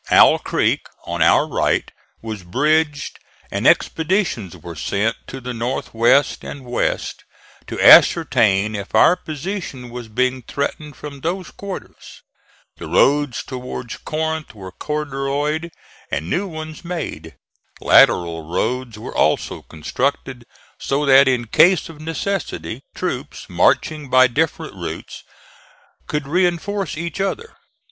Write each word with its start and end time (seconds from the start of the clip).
Owl 0.09 0.39
Creek, 0.39 0.87
on 1.05 1.21
our 1.21 1.47
right, 1.47 1.91
was 2.23 2.41
bridged, 2.41 3.19
and 3.51 3.67
expeditions 3.67 4.57
were 4.57 4.75
sent 4.75 5.15
to 5.27 5.39
the 5.39 5.53
north 5.53 5.93
west 5.93 6.43
and 6.43 6.65
west 6.65 7.23
to 7.67 7.79
ascertain 7.79 8.73
if 8.73 8.95
our 8.95 9.15
position 9.15 9.91
was 9.91 10.07
being 10.07 10.41
threatened 10.41 10.95
from 10.95 11.19
those 11.19 11.51
quarters; 11.51 12.23
the 12.77 12.87
roads 12.87 13.43
towards 13.43 13.97
Corinth 13.97 14.55
were 14.55 14.71
corduroyed 14.71 15.69
and 16.09 16.27
new 16.31 16.47
ones 16.47 16.83
made; 16.83 17.35
lateral 17.79 18.49
roads 18.51 18.97
were 18.97 19.15
also 19.15 19.61
constructed, 19.61 20.45
so 20.79 21.05
that 21.05 21.27
in 21.27 21.45
case 21.45 21.89
of 21.89 22.01
necessity 22.01 22.81
troops 22.95 23.45
marching 23.47 24.09
by 24.09 24.25
different 24.25 24.73
routes 24.73 25.23
could 26.07 26.27
reinforce 26.27 26.97
each 26.97 27.21
other. 27.21 27.55